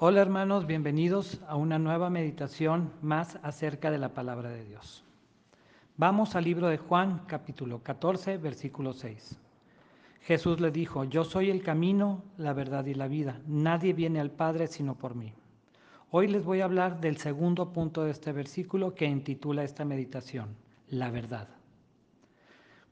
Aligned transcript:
Hola 0.00 0.20
hermanos, 0.20 0.64
bienvenidos 0.64 1.40
a 1.48 1.56
una 1.56 1.76
nueva 1.76 2.08
meditación 2.08 2.92
más 3.02 3.36
acerca 3.42 3.90
de 3.90 3.98
la 3.98 4.14
palabra 4.14 4.48
de 4.48 4.64
Dios. 4.64 5.02
Vamos 5.96 6.36
al 6.36 6.44
libro 6.44 6.68
de 6.68 6.78
Juan 6.78 7.22
capítulo 7.26 7.82
14 7.82 8.38
versículo 8.38 8.92
6. 8.92 9.36
Jesús 10.22 10.60
le 10.60 10.70
dijo, 10.70 11.02
yo 11.02 11.24
soy 11.24 11.50
el 11.50 11.64
camino, 11.64 12.22
la 12.36 12.52
verdad 12.52 12.86
y 12.86 12.94
la 12.94 13.08
vida. 13.08 13.40
Nadie 13.48 13.92
viene 13.92 14.20
al 14.20 14.30
Padre 14.30 14.68
sino 14.68 14.94
por 14.94 15.16
mí. 15.16 15.32
Hoy 16.12 16.28
les 16.28 16.44
voy 16.44 16.60
a 16.60 16.66
hablar 16.66 17.00
del 17.00 17.16
segundo 17.16 17.72
punto 17.72 18.04
de 18.04 18.12
este 18.12 18.30
versículo 18.30 18.94
que 18.94 19.06
intitula 19.06 19.64
esta 19.64 19.84
meditación, 19.84 20.54
la 20.90 21.10
verdad. 21.10 21.48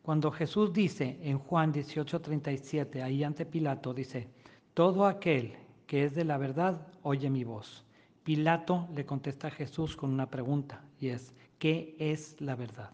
Cuando 0.00 0.30
Jesús 0.30 0.72
dice 0.72 1.18
en 1.20 1.38
Juan 1.38 1.70
18:37, 1.70 3.02
ahí 3.02 3.22
ante 3.22 3.44
Pilato, 3.44 3.92
dice, 3.92 4.26
todo 4.72 5.04
aquel 5.04 5.63
que 5.94 6.02
es 6.02 6.16
de 6.16 6.24
la 6.24 6.38
verdad, 6.38 6.88
oye 7.02 7.30
mi 7.30 7.44
voz. 7.44 7.84
Pilato 8.24 8.88
le 8.96 9.06
contesta 9.06 9.46
a 9.46 9.52
Jesús 9.52 9.94
con 9.94 10.10
una 10.10 10.28
pregunta 10.28 10.82
y 10.98 11.10
es, 11.10 11.32
¿qué 11.60 11.94
es 12.00 12.40
la 12.40 12.56
verdad? 12.56 12.90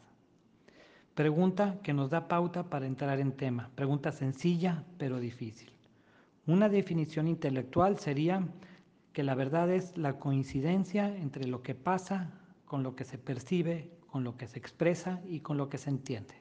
Pregunta 1.15 1.79
que 1.83 1.95
nos 1.95 2.11
da 2.11 2.29
pauta 2.29 2.69
para 2.69 2.85
entrar 2.85 3.19
en 3.19 3.33
tema. 3.33 3.71
Pregunta 3.75 4.13
sencilla 4.13 4.85
pero 4.99 5.19
difícil. 5.19 5.73
Una 6.47 6.69
definición 6.69 7.27
intelectual 7.27 7.99
sería 7.99 8.47
que 9.15 9.23
la 9.23 9.35
verdad 9.35 9.71
es 9.71 9.97
la 9.97 10.19
coincidencia 10.19 11.07
entre 11.17 11.47
lo 11.47 11.63
que 11.63 11.75
pasa 11.75 12.31
con 12.67 12.83
lo 12.83 12.97
que 12.97 13.05
se 13.05 13.17
percibe, 13.17 13.91
con 14.09 14.25
lo 14.25 14.37
que 14.37 14.47
se 14.47 14.59
expresa 14.59 15.23
y 15.27 15.41
con 15.41 15.57
lo 15.57 15.71
que 15.71 15.79
se 15.79 15.89
entiende. 15.89 16.35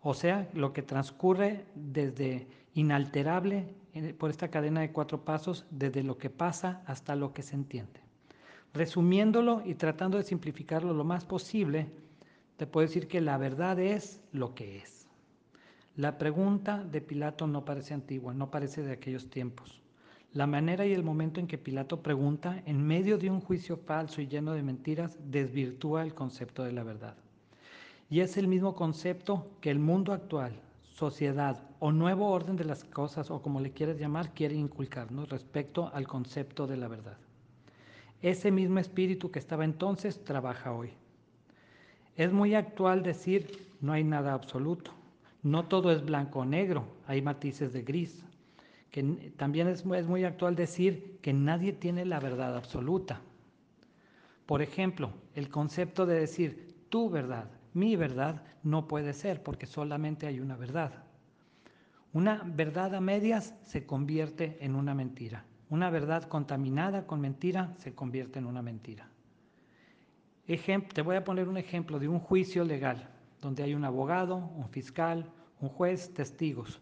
O 0.00 0.12
sea, 0.12 0.50
lo 0.54 0.72
que 0.72 0.82
transcurre 0.82 1.66
desde 1.76 2.48
inalterable 2.74 3.74
por 4.18 4.30
esta 4.30 4.48
cadena 4.48 4.80
de 4.80 4.92
cuatro 4.92 5.24
pasos 5.24 5.66
desde 5.70 6.02
lo 6.02 6.16
que 6.18 6.30
pasa 6.30 6.82
hasta 6.86 7.14
lo 7.14 7.32
que 7.32 7.42
se 7.42 7.54
entiende. 7.54 8.00
Resumiéndolo 8.72 9.62
y 9.64 9.74
tratando 9.74 10.16
de 10.16 10.24
simplificarlo 10.24 10.94
lo 10.94 11.04
más 11.04 11.24
posible, 11.24 11.88
te 12.56 12.66
puedo 12.66 12.86
decir 12.86 13.06
que 13.06 13.20
la 13.20 13.36
verdad 13.36 13.78
es 13.78 14.20
lo 14.32 14.54
que 14.54 14.78
es. 14.78 15.08
La 15.96 16.16
pregunta 16.16 16.82
de 16.82 17.02
Pilato 17.02 17.46
no 17.46 17.66
parece 17.66 17.92
antigua, 17.92 18.32
no 18.32 18.50
parece 18.50 18.82
de 18.82 18.92
aquellos 18.92 19.28
tiempos. 19.28 19.82
La 20.32 20.46
manera 20.46 20.86
y 20.86 20.92
el 20.94 21.02
momento 21.02 21.38
en 21.38 21.46
que 21.46 21.58
Pilato 21.58 22.02
pregunta, 22.02 22.62
en 22.64 22.82
medio 22.82 23.18
de 23.18 23.28
un 23.28 23.42
juicio 23.42 23.76
falso 23.76 24.22
y 24.22 24.26
lleno 24.26 24.52
de 24.52 24.62
mentiras, 24.62 25.18
desvirtúa 25.22 26.02
el 26.02 26.14
concepto 26.14 26.64
de 26.64 26.72
la 26.72 26.82
verdad. 26.82 27.14
Y 28.08 28.20
es 28.20 28.38
el 28.38 28.48
mismo 28.48 28.74
concepto 28.74 29.50
que 29.60 29.70
el 29.70 29.78
mundo 29.78 30.14
actual, 30.14 30.58
sociedad 30.92 31.62
o 31.78 31.90
nuevo 31.90 32.30
orden 32.30 32.56
de 32.56 32.64
las 32.64 32.84
cosas, 32.84 33.30
o 33.30 33.42
como 33.42 33.60
le 33.60 33.72
quieras 33.72 33.98
llamar, 33.98 34.34
quiere 34.34 34.54
inculcarnos 34.54 35.28
respecto 35.28 35.90
al 35.94 36.06
concepto 36.06 36.66
de 36.66 36.76
la 36.76 36.88
verdad. 36.88 37.16
Ese 38.20 38.50
mismo 38.50 38.78
espíritu 38.78 39.30
que 39.30 39.38
estaba 39.38 39.64
entonces 39.64 40.22
trabaja 40.22 40.72
hoy. 40.72 40.90
Es 42.16 42.32
muy 42.32 42.54
actual 42.54 43.02
decir 43.02 43.66
no 43.80 43.92
hay 43.92 44.04
nada 44.04 44.32
absoluto. 44.34 44.92
No 45.42 45.66
todo 45.66 45.90
es 45.90 46.04
blanco 46.04 46.40
o 46.40 46.44
negro, 46.44 46.84
hay 47.06 47.20
matices 47.20 47.72
de 47.72 47.82
gris. 47.82 48.24
Que 48.90 49.32
también 49.36 49.66
es, 49.66 49.84
es 49.84 50.06
muy 50.06 50.24
actual 50.24 50.54
decir 50.54 51.18
que 51.20 51.32
nadie 51.32 51.72
tiene 51.72 52.04
la 52.04 52.20
verdad 52.20 52.56
absoluta. 52.56 53.20
Por 54.46 54.62
ejemplo, 54.62 55.10
el 55.34 55.48
concepto 55.48 56.06
de 56.06 56.20
decir 56.20 56.76
tu 56.90 57.08
verdad, 57.10 57.50
mi 57.74 57.96
verdad, 57.96 58.42
no 58.62 58.86
puede 58.86 59.12
ser 59.12 59.42
porque 59.42 59.66
solamente 59.66 60.26
hay 60.26 60.40
una 60.40 60.56
verdad. 60.56 60.92
Una 62.12 62.42
verdad 62.44 62.94
a 62.94 63.00
medias 63.00 63.54
se 63.62 63.86
convierte 63.86 64.58
en 64.60 64.74
una 64.74 64.94
mentira. 64.94 65.44
Una 65.70 65.88
verdad 65.88 66.24
contaminada 66.24 67.06
con 67.06 67.20
mentira 67.20 67.72
se 67.78 67.94
convierte 67.94 68.38
en 68.38 68.44
una 68.44 68.60
mentira. 68.60 69.08
te 70.46 71.02
voy 71.02 71.16
a 71.16 71.24
poner 71.24 71.48
un 71.48 71.56
ejemplo 71.56 71.98
de 71.98 72.08
un 72.08 72.20
juicio 72.20 72.64
legal 72.64 73.08
donde 73.40 73.62
hay 73.62 73.74
un 73.74 73.84
abogado, 73.84 74.36
un 74.36 74.68
fiscal, 74.68 75.30
un 75.60 75.70
juez, 75.70 76.12
testigos. 76.12 76.80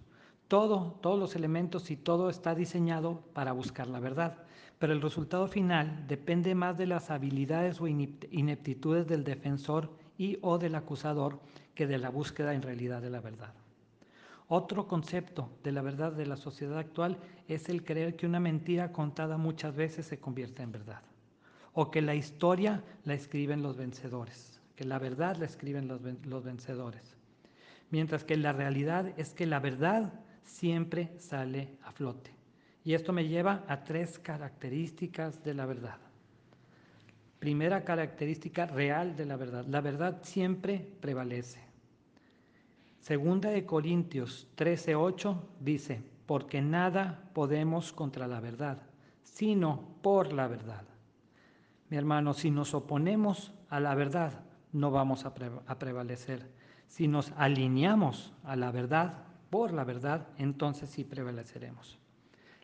Todo, 0.48 0.98
todos 1.00 1.18
los 1.18 1.36
elementos 1.36 1.92
y 1.92 1.96
todo 1.96 2.28
está 2.28 2.56
diseñado 2.56 3.22
para 3.32 3.52
buscar 3.52 3.86
la 3.86 4.00
verdad, 4.00 4.38
pero 4.80 4.92
el 4.92 5.00
resultado 5.00 5.46
final 5.46 6.06
depende 6.08 6.56
más 6.56 6.76
de 6.76 6.86
las 6.86 7.10
habilidades 7.10 7.80
o 7.80 7.86
ineptitudes 7.86 9.06
del 9.06 9.22
defensor 9.22 9.99
y 10.20 10.36
o 10.42 10.58
del 10.58 10.74
acusador 10.74 11.40
que 11.74 11.86
de 11.86 11.96
la 11.96 12.10
búsqueda 12.10 12.52
en 12.52 12.60
realidad 12.60 13.00
de 13.00 13.08
la 13.08 13.22
verdad. 13.22 13.54
Otro 14.48 14.86
concepto 14.86 15.48
de 15.64 15.72
la 15.72 15.80
verdad 15.80 16.12
de 16.12 16.26
la 16.26 16.36
sociedad 16.36 16.78
actual 16.78 17.16
es 17.48 17.70
el 17.70 17.82
creer 17.82 18.16
que 18.16 18.26
una 18.26 18.38
mentira 18.38 18.92
contada 18.92 19.38
muchas 19.38 19.74
veces 19.74 20.04
se 20.04 20.20
convierte 20.20 20.62
en 20.62 20.72
verdad. 20.72 21.00
O 21.72 21.90
que 21.90 22.02
la 22.02 22.14
historia 22.14 22.84
la 23.04 23.14
escriben 23.14 23.62
los 23.62 23.78
vencedores, 23.78 24.60
que 24.76 24.84
la 24.84 24.98
verdad 24.98 25.36
la 25.36 25.46
escriben 25.46 25.88
los, 25.88 26.02
los 26.26 26.44
vencedores. 26.44 27.16
Mientras 27.88 28.22
que 28.22 28.36
la 28.36 28.52
realidad 28.52 29.14
es 29.16 29.32
que 29.32 29.46
la 29.46 29.58
verdad 29.58 30.12
siempre 30.44 31.14
sale 31.16 31.78
a 31.82 31.92
flote. 31.92 32.34
Y 32.84 32.92
esto 32.92 33.14
me 33.14 33.26
lleva 33.26 33.64
a 33.68 33.84
tres 33.84 34.18
características 34.18 35.42
de 35.42 35.54
la 35.54 35.64
verdad. 35.64 36.09
Primera 37.40 37.84
característica 37.84 38.66
real 38.66 39.16
de 39.16 39.24
la 39.24 39.36
verdad. 39.36 39.64
La 39.66 39.80
verdad 39.80 40.18
siempre 40.22 40.86
prevalece. 41.00 41.58
Segunda 43.00 43.48
de 43.48 43.64
Corintios 43.64 44.46
13:8 44.56 45.36
dice, 45.58 46.02
porque 46.26 46.60
nada 46.60 47.30
podemos 47.32 47.94
contra 47.94 48.28
la 48.28 48.40
verdad, 48.40 48.82
sino 49.22 49.96
por 50.02 50.34
la 50.34 50.48
verdad. 50.48 50.84
Mi 51.88 51.96
hermano, 51.96 52.34
si 52.34 52.50
nos 52.50 52.74
oponemos 52.74 53.54
a 53.70 53.80
la 53.80 53.94
verdad, 53.94 54.44
no 54.72 54.90
vamos 54.90 55.24
a, 55.24 55.32
a 55.66 55.78
prevalecer. 55.78 56.46
Si 56.88 57.08
nos 57.08 57.32
alineamos 57.38 58.34
a 58.44 58.54
la 58.54 58.70
verdad, 58.70 59.14
por 59.48 59.72
la 59.72 59.84
verdad, 59.84 60.28
entonces 60.36 60.90
sí 60.90 61.04
prevaleceremos. 61.04 61.98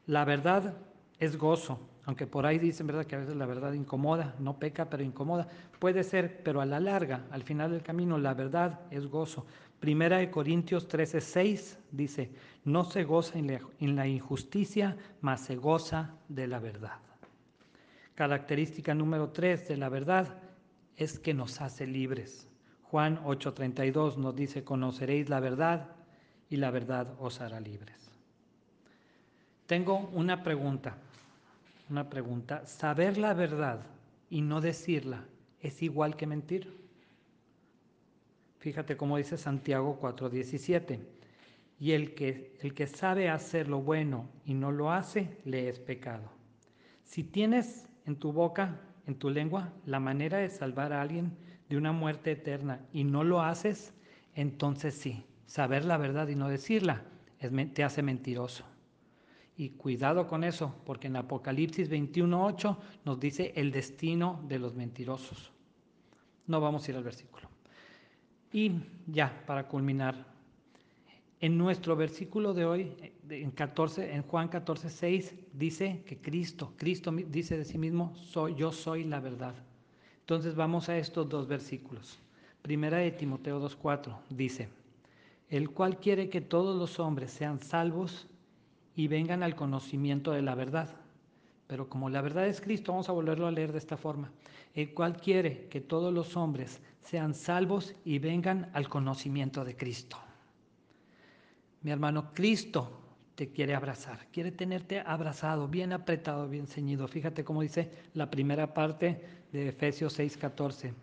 La 0.05 0.27
verdad 0.27 0.77
es 1.19 1.37
gozo, 1.37 1.81
aunque 2.05 2.27
por 2.27 2.47
ahí 2.47 2.59
dicen 2.59 2.87
verdad 2.87 3.05
que 3.05 3.17
a 3.17 3.21
veces 3.21 3.37
la 3.37 3.47
verdad 3.47 3.73
incomoda, 3.73 4.35
no 4.39 4.59
peca, 4.59 4.89
pero 4.89 5.03
incomoda. 5.03 5.49
Puede 5.79 6.05
ser, 6.05 6.43
pero 6.43 6.61
a 6.61 6.67
la 6.67 6.79
larga, 6.79 7.25
al 7.31 7.43
final 7.43 7.71
del 7.71 7.83
camino, 7.83 8.19
la 8.19 8.35
verdad 8.35 8.81
es 8.91 9.07
gozo. 9.07 9.47
Primera 9.81 10.19
de 10.19 10.31
Corintios 10.31 10.89
13:6 10.89 11.79
dice, 11.91 12.31
no 12.65 12.85
se 12.85 13.05
goza 13.05 13.39
en 13.39 13.97
la, 13.97 14.07
injusticia, 14.07 14.97
mas 15.21 15.41
se 15.41 15.57
goza 15.57 16.15
de 16.29 16.47
la 16.47 16.59
verdad. 16.59 16.99
Característica 18.15 18.95
número 18.95 19.31
3 19.31 19.69
de 19.69 19.77
la 19.77 19.89
verdad 19.89 20.39
es 20.97 21.19
que 21.19 21.35
nos 21.35 21.61
hace 21.61 21.87
libres. 21.87 22.49
Juan 22.85 23.23
8:32 23.25 24.17
nos 24.17 24.35
dice, 24.35 24.65
conoceréis 24.65 25.29
la 25.29 25.41
verdad 25.41 25.91
y 26.49 26.57
la 26.57 26.71
verdad 26.71 27.15
os 27.19 27.41
hará 27.41 27.61
libres. 27.61 28.16
Tengo 29.67 30.09
una 30.13 30.45
pregunta, 30.45 30.97
una 31.91 32.09
pregunta. 32.09 32.65
¿Saber 32.67 33.19
la 33.19 33.35
verdad 33.35 33.81
y 34.31 34.41
no 34.41 34.61
decirla 34.61 35.25
es 35.61 35.83
igual 35.83 36.17
que 36.17 36.27
mentir? 36.27 36.73
Fíjate 38.61 38.97
cómo 38.97 39.17
dice 39.17 39.37
Santiago 39.37 39.99
4:17. 40.01 41.01
Y 41.79 41.93
el 41.93 42.15
que, 42.15 42.57
el 42.63 42.75
que 42.75 42.87
sabe 42.87 43.29
hacer 43.29 43.69
lo 43.69 43.83
bueno 43.83 44.29
y 44.45 44.55
no 44.55 44.71
lo 44.71 44.93
hace, 44.93 45.37
le 45.45 45.69
es 45.69 45.79
pecado. 45.81 46.31
Si 47.03 47.23
tienes 47.23 47.89
en 48.07 48.17
tu 48.17 48.33
boca, 48.33 48.81
en 49.07 49.17
tu 49.17 49.31
lengua, 49.31 49.73
la 49.85 50.01
manera 50.01 50.39
de 50.39 50.49
salvar 50.49 50.93
a 50.93 51.03
alguien 51.03 51.37
de 51.69 51.77
una 51.77 51.93
muerte 51.93 52.33
eterna 52.33 52.81
y 52.93 53.05
no 53.05 53.25
lo 53.25 53.43
haces, 53.43 53.93
entonces 54.35 54.95
sí, 54.95 55.25
saber 55.47 55.85
la 55.85 55.97
verdad 55.97 56.29
y 56.29 56.37
no 56.37 56.49
decirla 56.49 57.03
te 57.75 57.85
hace 57.85 58.03
mentiroso. 58.03 58.65
Y 59.57 59.71
cuidado 59.71 60.27
con 60.29 60.45
eso, 60.45 60.75
porque 60.85 61.07
en 61.07 61.17
Apocalipsis 61.17 61.91
21.8 61.91 62.77
nos 63.05 63.19
dice 63.19 63.53
el 63.57 63.71
destino 63.71 64.43
de 64.49 64.59
los 64.59 64.75
mentirosos. 64.75 65.51
No 66.47 66.61
vamos 66.61 66.87
a 66.87 66.91
ir 66.91 66.97
al 66.97 67.05
versículo. 67.05 67.49
Y 68.53 68.73
ya, 69.07 69.43
para 69.47 69.67
culminar, 69.67 70.27
en 71.41 71.59
nuestro 71.59 71.97
versículo 71.97 72.55
de 72.55 72.65
hoy, 72.65 72.97
en, 73.29 73.51
14, 73.51 74.15
en 74.15 74.23
Juan 74.23 74.49
14, 74.49 74.89
6, 74.89 75.35
dice 75.53 76.03
que 76.07 76.19
Cristo, 76.19 76.73
Cristo 76.77 77.13
dice 77.13 77.59
de 77.59 77.65
sí 77.65 77.79
mismo, 77.79 78.15
soy, 78.15 78.55
yo 78.55 78.73
soy 78.73 79.05
la 79.05 79.21
verdad. 79.21 79.55
Entonces 80.21 80.55
vamos 80.55 80.89
a 80.89 80.97
estos 80.97 81.29
dos 81.29 81.47
versículos. 81.47 82.19
Primera 82.63 82.99
de 82.99 83.11
Timoteo 83.11 83.61
2.4 83.61 84.17
dice, 84.31 84.69
el 85.51 85.71
cual 85.71 85.99
quiere 85.99 86.29
que 86.29 86.41
todos 86.41 86.77
los 86.77 86.99
hombres 86.99 87.31
sean 87.31 87.61
salvos 87.61 88.27
y 88.97 89.09
vengan 89.09 89.43
al 89.43 89.55
conocimiento 89.55 90.33
de 90.33 90.43
la 90.43 90.55
verdad. 90.55 90.89
Pero 91.67 91.89
como 91.89 92.09
la 92.09 92.23
verdad 92.23 92.47
es 92.47 92.61
Cristo, 92.61 92.93
vamos 92.93 93.09
a 93.09 93.13
volverlo 93.13 93.47
a 93.47 93.51
leer 93.51 93.73
de 93.73 93.79
esta 93.79 93.97
forma. 93.97 94.33
El 94.75 94.95
cual 94.95 95.17
quiere 95.17 95.69
que 95.69 95.81
todos 95.81 96.13
los 96.13 96.37
hombres 96.37 96.81
sean 97.03 97.35
salvos 97.35 97.95
y 98.05 98.19
vengan 98.19 98.71
al 98.73 98.89
conocimiento 98.89 99.65
de 99.65 99.77
Cristo. 99.77 100.17
Mi 101.83 101.91
hermano, 101.91 102.33
Cristo 102.33 103.01
te 103.35 103.51
quiere 103.51 103.75
abrazar, 103.75 104.27
quiere 104.33 104.51
tenerte 104.51 105.01
abrazado, 105.01 105.69
bien 105.69 105.93
apretado, 105.93 106.49
bien 106.49 106.67
ceñido. 106.67 107.07
Fíjate 107.07 107.45
cómo 107.45 107.63
dice 107.63 107.91
la 108.15 108.31
primera 108.31 108.73
parte 108.73 109.23
de 109.53 109.69
Efesios 109.69 110.19
6:14. 110.19 110.95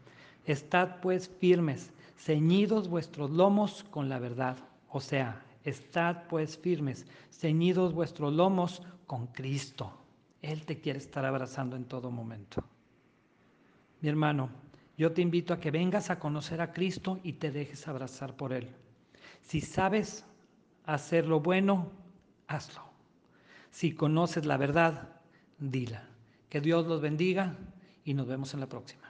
Estad 0.45 0.99
pues 0.99 1.29
firmes, 1.29 1.91
ceñidos 2.17 2.89
vuestros 2.89 3.29
lomos 3.29 3.83
con 3.91 4.09
la 4.09 4.19
verdad. 4.19 4.57
O 4.89 4.99
sea, 4.99 5.41
estad 5.63 6.23
pues 6.27 6.57
firmes, 6.57 7.05
ceñidos 7.31 7.93
vuestros 7.93 8.33
lomos 8.33 8.81
con 9.07 9.27
Cristo. 9.27 9.91
Él 10.41 10.65
te 10.65 10.79
quiere 10.79 10.99
estar 10.99 11.25
abrazando 11.25 11.75
en 11.75 11.85
todo 11.85 12.11
momento. 12.11 12.63
Mi 14.01 14.09
hermano, 14.09 14.49
yo 14.97 15.11
te 15.13 15.21
invito 15.21 15.53
a 15.53 15.59
que 15.59 15.71
vengas 15.71 16.09
a 16.09 16.19
conocer 16.19 16.61
a 16.61 16.73
Cristo 16.73 17.19
y 17.23 17.33
te 17.33 17.51
dejes 17.51 17.87
abrazar 17.87 18.35
por 18.35 18.53
Él. 18.53 18.69
Si 19.41 19.61
sabes 19.61 20.25
hacer 20.85 21.27
lo 21.27 21.39
bueno, 21.39 21.89
hazlo. 22.47 22.81
Si 23.71 23.93
conoces 23.93 24.45
la 24.45 24.57
verdad, 24.57 25.09
dila. 25.57 26.07
Que 26.49 26.61
Dios 26.61 26.85
los 26.85 27.01
bendiga 27.01 27.57
y 28.05 28.13
nos 28.13 28.27
vemos 28.27 28.53
en 28.53 28.59
la 28.59 28.67
próxima. 28.67 29.02